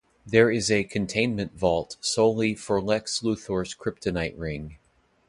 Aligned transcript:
There 0.25 0.49
is 0.49 0.71
a 0.71 0.83
containment 0.83 1.53
vault 1.55 1.97
solely 2.01 2.55
for 2.55 2.81
Lex 2.81 3.19
Luthor's 3.21 3.75
Kryptonite 3.75 4.33
ring. 4.35 4.79